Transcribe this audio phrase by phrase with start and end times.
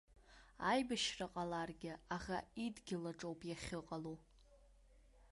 [0.69, 4.13] Аибашьра ҟаларгьы аӷа идгьыл аҿоуп иахьыҟало!